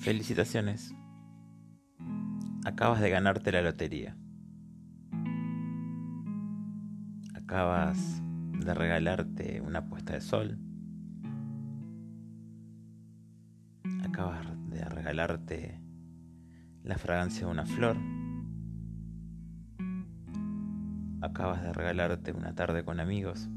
Felicitaciones. 0.00 0.94
Acabas 2.64 3.02
de 3.02 3.10
ganarte 3.10 3.52
la 3.52 3.60
lotería. 3.60 4.16
Acabas 7.34 8.22
de 8.64 8.72
regalarte 8.72 9.60
una 9.60 9.84
puesta 9.90 10.14
de 10.14 10.22
sol. 10.22 10.58
Acabas 14.02 14.46
de 14.70 14.86
regalarte 14.86 15.78
la 16.82 16.96
fragancia 16.96 17.44
de 17.44 17.52
una 17.52 17.66
flor. 17.66 17.98
Acabas 21.20 21.62
de 21.62 21.74
regalarte 21.74 22.32
una 22.32 22.54
tarde 22.54 22.84
con 22.86 23.00
amigos. 23.00 23.50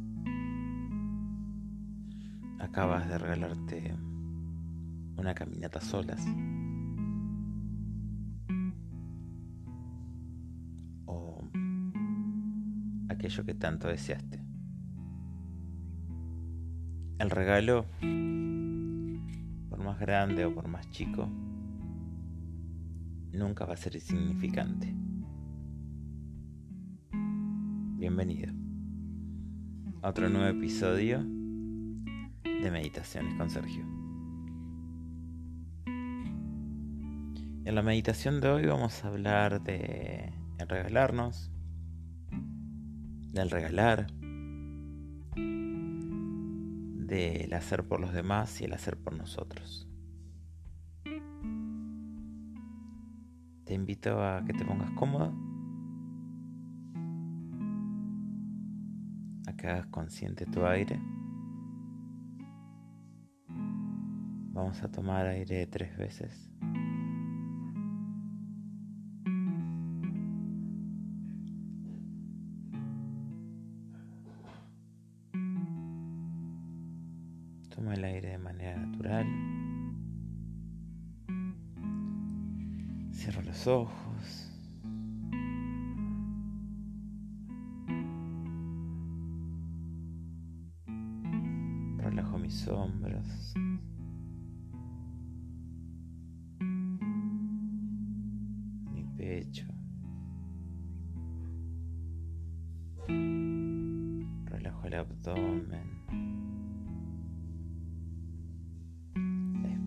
Acabas 2.59 3.07
de 3.07 3.17
regalarte 3.17 3.95
una 5.17 5.33
caminata 5.33 5.79
solas. 5.79 6.25
O 11.05 11.47
aquello 13.09 13.45
que 13.45 13.53
tanto 13.53 13.87
deseaste. 13.87 14.41
El 17.19 17.29
regalo, 17.29 17.85
por 19.69 19.83
más 19.83 19.99
grande 19.99 20.45
o 20.45 20.53
por 20.53 20.67
más 20.67 20.89
chico, 20.89 21.29
nunca 23.31 23.65
va 23.65 23.73
a 23.73 23.77
ser 23.77 23.95
insignificante. 23.95 24.93
Bienvenido 27.97 28.51
a 30.01 30.09
otro 30.09 30.27
nuevo 30.27 30.47
episodio 30.47 31.19
de 32.43 32.71
Meditaciones 32.71 33.35
con 33.35 33.49
Sergio. 33.49 34.02
En 37.65 37.75
la 37.75 37.81
meditación 37.81 38.41
de 38.41 38.49
hoy 38.49 38.65
vamos 38.65 39.05
a 39.05 39.07
hablar 39.07 39.63
de 39.63 40.33
el 40.59 40.67
regalarnos, 40.67 41.49
del 43.31 43.49
regalar, 43.49 44.07
del 47.07 47.53
hacer 47.53 47.87
por 47.87 48.01
los 48.01 48.11
demás 48.11 48.59
y 48.59 48.65
el 48.65 48.73
hacer 48.73 48.97
por 48.97 49.15
nosotros. 49.15 49.87
Te 53.63 53.73
invito 53.73 54.21
a 54.21 54.43
que 54.43 54.51
te 54.51 54.65
pongas 54.65 54.91
cómodo, 54.91 55.33
a 59.47 59.55
que 59.55 59.67
hagas 59.67 59.87
consciente 59.87 60.45
tu 60.47 60.65
aire. 60.65 60.99
Vamos 64.51 64.83
a 64.83 64.91
tomar 64.91 65.27
aire 65.27 65.65
tres 65.67 65.97
veces. 65.97 66.51
Toma 77.75 77.95
el 77.95 78.03
aire 78.03 78.29
de 78.29 78.37
manera 78.37 78.77
natural. 78.77 79.25
Cierro 83.11 83.41
los 83.41 83.65
ojos. 83.65 84.51
Relajo 91.97 92.37
mis 92.37 92.67
hombros. 92.67 93.55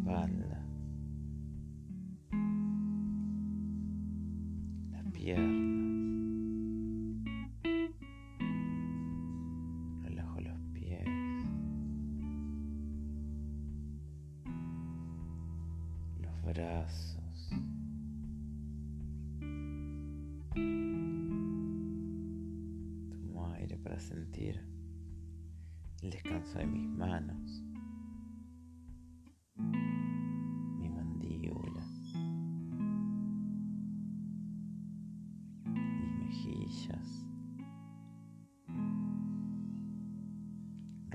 La 0.06 0.55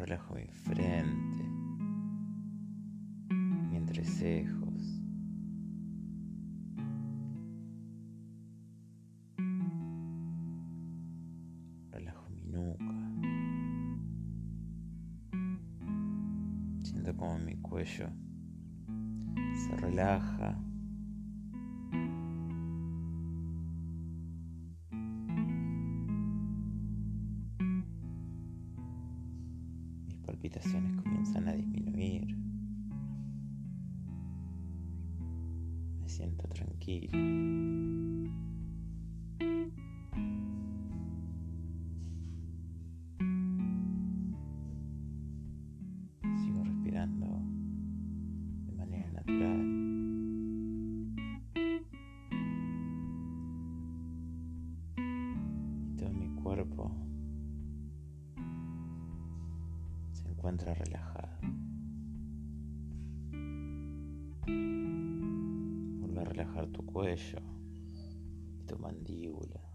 relajo 0.05 0.33
mi 0.33 0.47
frente, 0.47 1.43
mi 3.69 3.77
entrecejos. 3.77 4.60
Palpitaciones 30.41 30.99
comienzan 31.03 31.47
a 31.47 31.53
disminuir. 31.53 32.35
Me 35.99 36.09
siento 36.09 36.47
tranquilo. 36.47 37.11
Vuelve 64.47 66.21
a 66.21 66.23
relajar 66.23 66.67
tu 66.67 66.85
cuello 66.85 67.39
y 68.59 68.63
tu 68.65 68.77
mandíbula. 68.77 69.70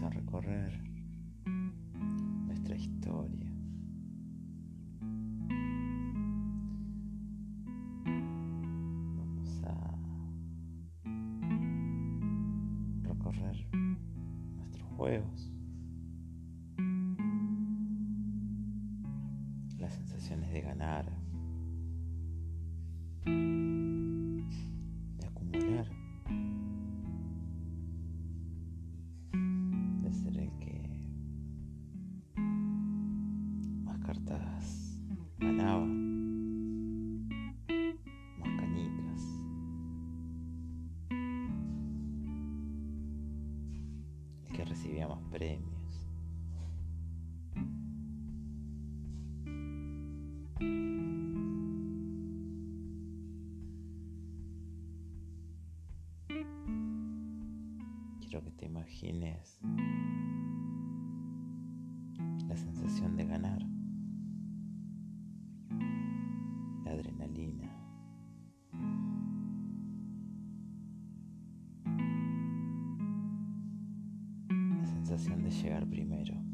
A 0.00 0.08
recorrer 0.10 0.72
cartas 34.08 34.98
ganaba, 35.36 35.84
más 38.38 38.56
canicas. 38.58 39.22
El 44.46 44.56
que 44.56 44.64
recibía 44.64 45.08
más 45.08 45.22
premios. 45.24 46.08
Quiero 58.22 58.42
que 58.42 58.52
te 58.52 58.64
imagines 58.64 59.60
de 75.16 75.50
llegar 75.50 75.86
primero. 75.88 76.47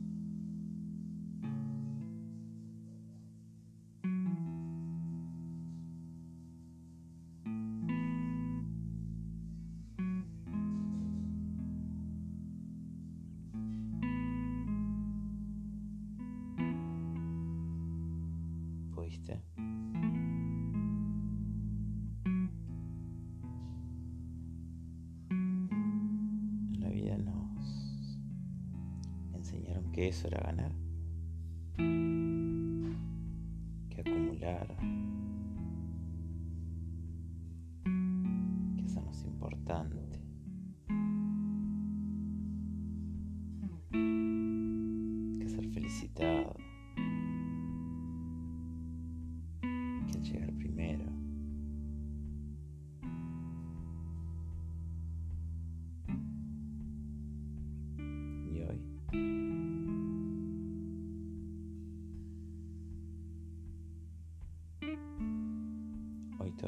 Enseñaron 29.55 29.93
que 29.93 30.09
eso 30.09 30.27
era 30.27 30.41
ganar, 30.41 30.73
que 33.89 34.01
acumular, 34.01 34.67
que 38.77 38.85
eso 38.85 39.01
no 39.01 39.11
es 39.11 39.25
importante. 39.25 40.04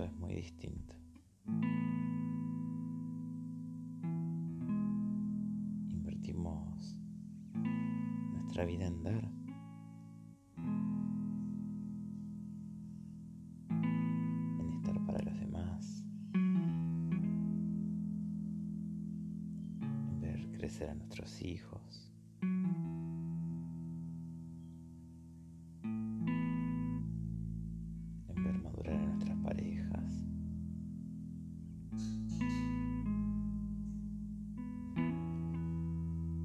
Es 0.04 0.12
muy 0.18 0.34
distinto. 0.34 0.94
Invertimos 5.88 6.96
nuestra 8.32 8.66
vida 8.66 8.86
en 8.86 9.02
dar. 9.02 9.32
En 14.60 14.72
estar 14.76 15.06
para 15.06 15.22
los 15.24 15.40
demás. 15.40 16.04
En 19.80 20.20
ver 20.20 20.50
crecer 20.58 20.90
a 20.90 20.94
nuestros 20.94 21.40
hijos. 21.40 22.15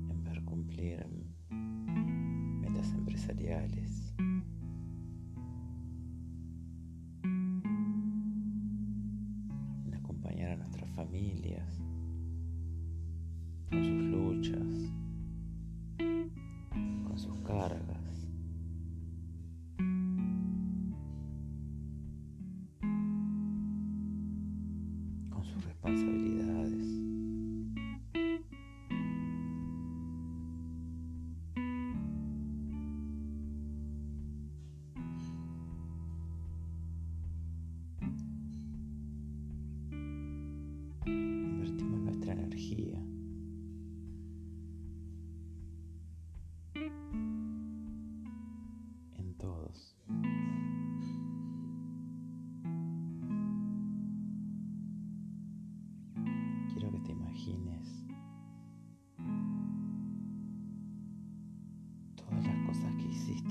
En 0.09 0.23
ver 0.23 0.43
cumplir 0.43 1.05
metas 2.61 2.93
empresariales. 2.93 3.90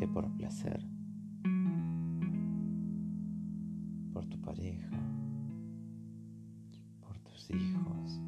Por 0.09 0.31
placer, 0.37 0.81
por 4.13 4.27
tu 4.27 4.41
pareja, 4.41 4.91
por 7.01 7.19
tus 7.21 7.51
hijos, 7.51 8.21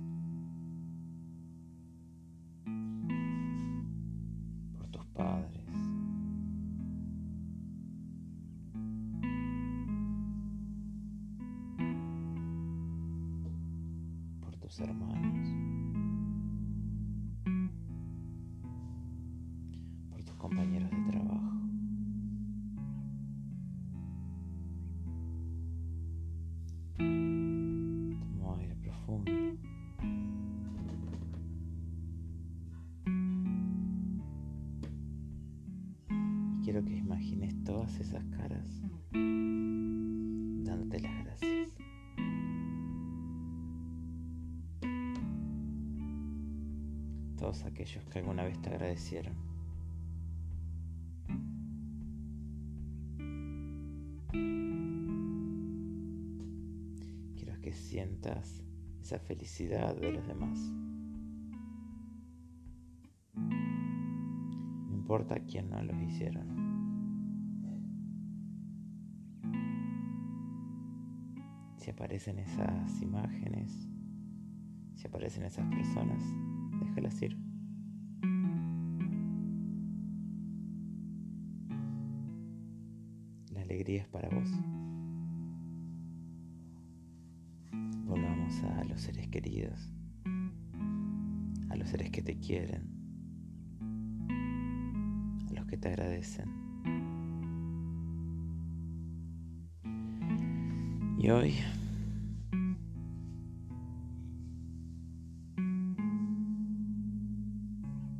que 36.85 36.97
imagines 36.97 37.62
todas 37.65 37.99
esas 38.01 38.25
caras 38.27 38.83
dándote 39.12 41.01
las 41.01 41.25
gracias. 41.25 41.73
todos 47.43 47.65
aquellos 47.65 48.05
que 48.05 48.21
alguna 48.21 48.45
vez 48.45 48.57
te 48.62 48.69
agradecieron. 48.69 49.35
Quiero 57.35 57.61
que 57.61 57.73
sientas 57.73 58.62
esa 59.01 59.19
felicidad 59.19 59.97
de 59.97 60.12
los 60.12 60.25
demás. 60.29 60.57
No 63.35 64.95
importa 64.95 65.41
quién 65.41 65.69
no 65.69 65.83
los 65.83 66.01
hicieron. 66.01 66.72
Si 71.83 71.91
aparecen 71.91 72.39
esas 72.39 73.03
imágenes, 73.03 73.89
si 74.95 75.05
aparecen 75.09 75.43
esas 75.43 75.67
personas, 75.67 76.23
déjalas 76.79 77.21
ir. 77.23 77.37
La 83.51 83.62
alegría 83.62 84.03
es 84.03 84.09
para 84.11 84.29
vos. 84.29 84.49
Volvamos 88.07 88.62
a 88.62 88.85
los 88.85 89.01
seres 89.01 89.27
queridos, 89.27 89.91
a 91.69 91.75
los 91.75 91.89
seres 91.89 92.12
que 92.12 92.23
te 92.23 92.39
quieren, 92.39 92.87
a 95.49 95.53
los 95.53 95.67
que 95.67 95.77
te 95.79 95.89
agradecen. 95.89 96.72
Y 101.23 101.31
hoy 101.31 101.55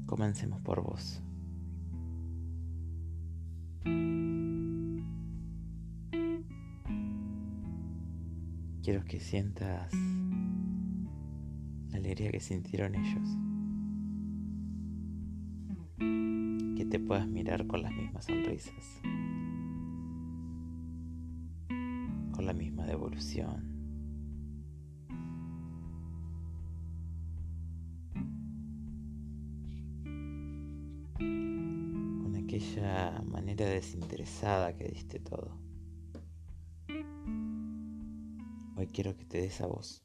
comencemos 0.07 0.61
por 0.61 0.85
vos. 0.85 1.21
Quiero 8.85 9.05
que 9.05 9.19
sientas 9.19 9.93
la 11.91 11.97
alegría 11.97 12.31
que 12.31 12.39
sintieron 12.39 12.95
ellos. 12.95 13.29
Que 16.77 16.85
te 16.85 17.01
puedas 17.01 17.27
mirar 17.27 17.67
con 17.67 17.83
las 17.83 17.93
mismas 17.93 18.27
sonrisas. 18.27 19.03
La 22.43 22.53
misma 22.53 22.85
devolución. 22.85 23.71
Con 31.19 32.35
aquella 32.35 33.23
manera 33.23 33.67
desinteresada 33.67 34.75
que 34.75 34.89
diste 34.89 35.21
todo. 35.21 35.57
Hoy 38.77 38.89
quiero 38.89 39.17
que 39.17 39.25
te 39.25 39.39
des 39.43 39.61
a 39.61 39.69
vos. 39.69 40.05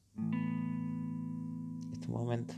Este 1.92 2.08
momento. 2.08 2.54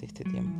Este 0.00 0.24
tiempo. 0.24 0.58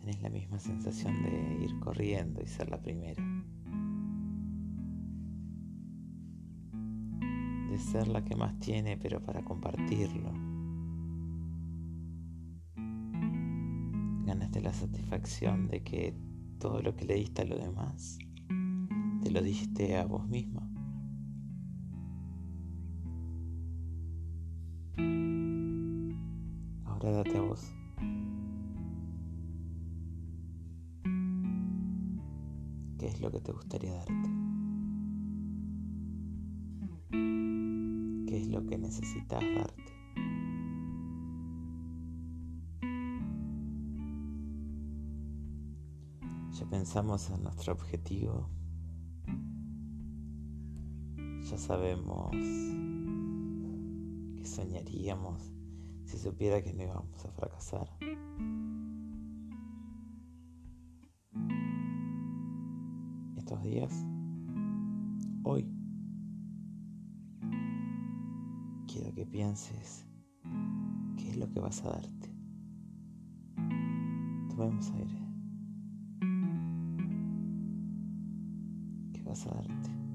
Tenés 0.00 0.22
la 0.22 0.30
misma 0.30 0.58
sensación 0.58 1.22
de 1.22 1.64
ir 1.64 1.78
corriendo 1.80 2.42
y 2.42 2.46
ser 2.46 2.70
la 2.70 2.80
primera. 2.80 3.22
ser 7.78 8.08
la 8.08 8.24
que 8.24 8.36
más 8.36 8.58
tiene, 8.58 8.96
pero 8.96 9.22
para 9.22 9.44
compartirlo. 9.44 10.32
Ganaste 14.26 14.60
la 14.60 14.72
satisfacción 14.72 15.68
de 15.68 15.82
que 15.82 16.14
todo 16.58 16.82
lo 16.82 16.94
que 16.94 17.04
le 17.04 17.14
diste 17.14 17.42
a 17.42 17.44
los 17.46 17.60
demás, 17.60 18.18
te 19.28 19.34
lo 19.34 19.42
diste 19.42 19.94
a 19.94 20.06
vos 20.06 20.26
misma. 20.26 20.66
Ahora 26.86 27.10
date 27.10 27.36
a 27.36 27.42
vos. 27.42 27.70
¿Qué 32.98 33.06
es 33.06 33.20
lo 33.20 33.30
que 33.30 33.40
te 33.40 33.52
gustaría 33.52 33.92
darte? 33.92 34.30
es 38.28 38.48
lo 38.48 38.64
que 38.66 38.78
necesitas 38.78 39.42
darte. 39.42 39.92
Ya 46.52 46.66
pensamos 46.70 47.28
en 47.30 47.42
nuestro 47.42 47.74
objetivo. 47.74 48.48
Ya 51.50 51.56
sabemos 51.56 52.30
que 54.36 54.44
soñaríamos 54.44 55.50
si 56.04 56.18
supiera 56.18 56.62
que 56.62 56.74
no 56.74 56.82
íbamos 56.82 57.24
a 57.24 57.30
fracasar. 57.30 57.88
Estos 63.38 63.62
días, 63.62 64.04
hoy, 65.42 65.66
quiero 68.86 69.14
que 69.14 69.24
pienses 69.24 70.06
qué 71.16 71.30
es 71.30 71.36
lo 71.38 71.48
que 71.50 71.60
vas 71.60 71.82
a 71.82 71.92
darte. 71.92 72.30
Tomemos 74.50 74.90
aire. 74.90 75.18
¿Qué 79.14 79.22
vas 79.22 79.46
a 79.46 79.54
darte? 79.54 80.07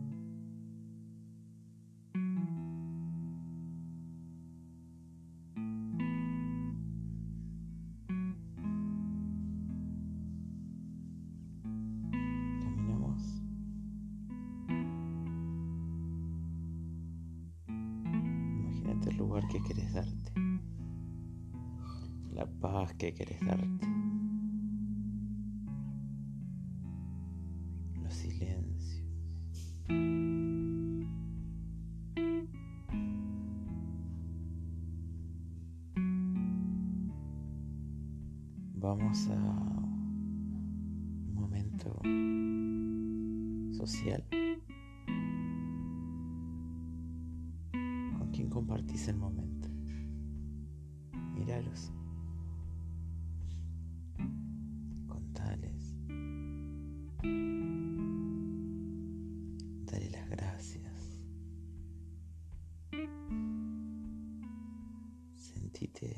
El 19.10 19.18
lugar 19.18 19.48
que 19.48 19.60
quieres 19.62 19.94
darte, 19.94 20.34
la 22.32 22.46
paz 22.62 22.94
que 22.96 23.14
quieres 23.14 23.40
darte, 23.42 23.88
Sentite 66.04 66.16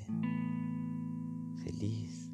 feliz. 1.63 2.25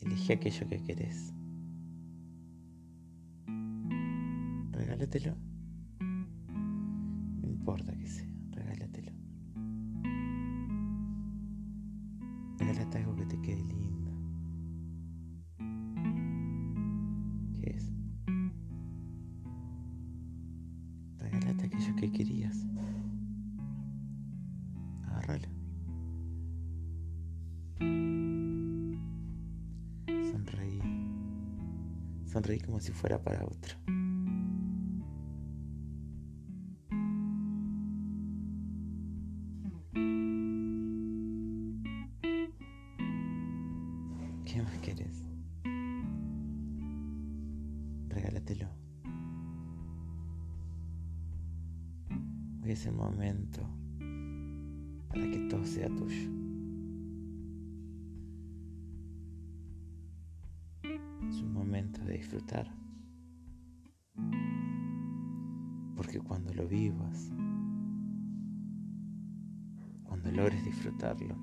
Elige 0.00 0.32
aquello 0.32 0.68
que 0.68 0.82
querés. 0.82 1.34
Regálatelo. 4.72 5.36
No 7.42 7.48
importa 7.48 7.96
que 7.96 8.06
sea, 8.06 8.27
Regálate 12.78 12.98
algo 12.98 13.16
que 13.16 13.26
te 13.26 13.40
quede 13.40 13.62
lindo. 13.64 14.12
¿Qué 17.52 17.70
es? 17.70 17.90
Regálate 21.18 21.64
aquello 21.64 21.96
que 21.96 22.12
querías. 22.12 22.56
Sonreí. 30.30 30.80
Sonreí 32.26 32.60
como 32.60 32.78
si 32.78 32.92
fuera 32.92 33.20
para 33.20 33.44
otro. 33.44 33.76
Quieres? 44.94 45.22
Regálatelo. 48.08 48.68
Hoy 52.62 52.70
es 52.70 52.86
el 52.86 52.94
momento 52.94 53.68
para 55.08 55.30
que 55.30 55.46
todo 55.50 55.64
sea 55.64 55.88
tuyo. 55.88 56.30
Es 61.28 61.42
un 61.42 61.52
momento 61.52 62.02
de 62.04 62.14
disfrutar. 62.14 62.74
Porque 65.96 66.18
cuando 66.20 66.54
lo 66.54 66.66
vivas, 66.66 67.30
cuando 70.04 70.30
logres 70.32 70.64
disfrutarlo, 70.64 71.36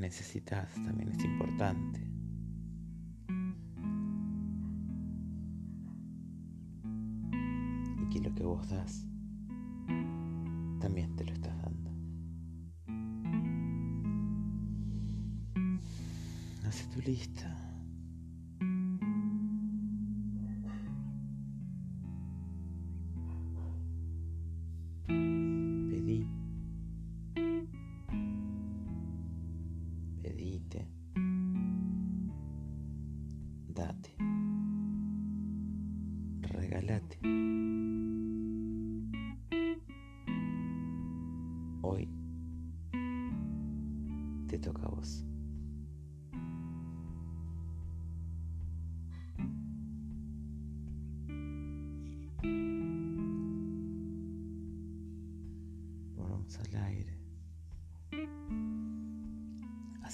necesitas 0.00 0.74
también 0.74 1.10
es 1.10 1.24
importante. 1.24 2.10
que 8.10 8.18
lo 8.18 8.34
que 8.34 8.42
vos 8.42 8.68
das 8.68 9.06
también 10.80 11.14
te 11.14 11.24
lo 11.24 11.32
estás 11.32 11.56
dando. 11.62 11.90
Hace 16.66 16.84
tu 16.88 17.00
lista. 17.02 17.69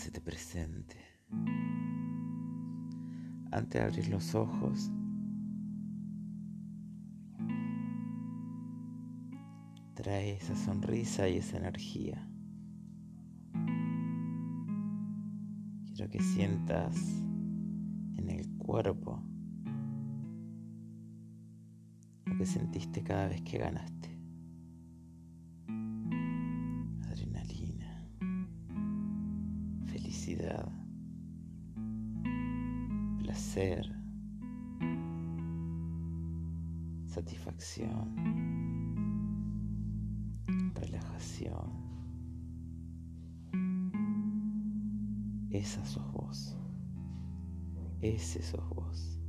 Hacete 0.06 0.20
presente. 0.20 0.96
Antes 3.50 3.80
de 3.80 3.82
abrir 3.88 4.08
los 4.08 4.36
ojos, 4.36 4.88
trae 9.94 10.36
esa 10.36 10.54
sonrisa 10.54 11.28
y 11.28 11.38
esa 11.38 11.56
energía. 11.56 12.24
Quiero 15.92 16.08
que 16.08 16.22
sientas 16.22 16.96
en 18.14 18.30
el 18.30 18.48
cuerpo 18.58 19.20
lo 22.26 22.38
que 22.38 22.46
sentiste 22.46 23.02
cada 23.02 23.26
vez 23.26 23.42
que 23.42 23.58
ganaste. 23.58 24.05
Felicidad, 30.26 30.68
placer, 33.18 33.86
satisfacción 37.06 38.12
relajación. 40.74 41.86
Esa 45.50 45.84
sos 45.84 46.12
vos. 46.12 46.56
Ese 48.00 48.42
sos 48.42 48.68
vos. 48.70 49.20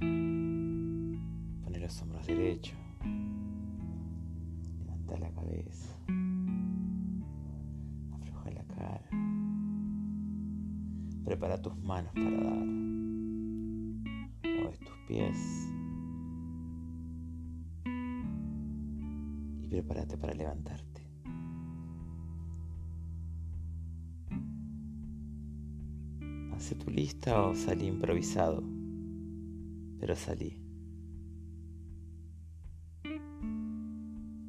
Pone 0.00 1.78
los 1.80 2.02
hombros 2.02 2.26
derechos. 2.26 2.76
Levanta 4.78 5.18
la 5.18 5.30
cabeza. 5.30 5.96
Prepara 11.26 11.60
tus 11.60 11.76
manos 11.82 12.12
para 12.14 12.30
dar. 12.30 12.66
Mueves 14.44 14.78
tus 14.78 14.96
pies. 15.06 15.66
prepárate 19.68 20.16
para 20.16 20.32
levantarte. 20.32 21.02
Hace 26.54 26.74
tu 26.76 26.90
lista 26.90 27.42
o 27.42 27.54
salí 27.54 27.86
improvisado, 27.86 28.62
pero 30.00 30.16
salí. 30.16 30.62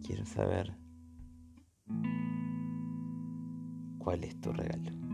Quiero 0.05 0.25
saber 0.25 0.73
cuál 3.97 4.23
es 4.23 4.39
tu 4.39 4.53
regalo. 4.53 5.06